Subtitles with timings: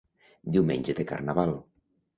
[0.55, 1.57] Diumenge de Carnaval.